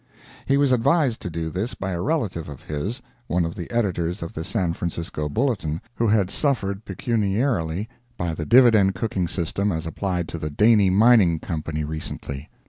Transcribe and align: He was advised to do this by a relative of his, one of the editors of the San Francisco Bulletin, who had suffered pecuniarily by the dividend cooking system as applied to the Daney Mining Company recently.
He 0.47 0.57
was 0.57 0.71
advised 0.71 1.21
to 1.21 1.29
do 1.29 1.51
this 1.51 1.75
by 1.75 1.91
a 1.91 2.01
relative 2.01 2.49
of 2.49 2.63
his, 2.63 3.03
one 3.27 3.45
of 3.45 3.53
the 3.53 3.69
editors 3.69 4.23
of 4.23 4.33
the 4.33 4.43
San 4.43 4.73
Francisco 4.73 5.29
Bulletin, 5.29 5.79
who 5.93 6.07
had 6.07 6.31
suffered 6.31 6.83
pecuniarily 6.85 7.87
by 8.17 8.33
the 8.33 8.47
dividend 8.47 8.95
cooking 8.95 9.27
system 9.27 9.71
as 9.71 9.85
applied 9.85 10.27
to 10.29 10.39
the 10.39 10.49
Daney 10.49 10.89
Mining 10.89 11.37
Company 11.37 11.83
recently. 11.83 12.49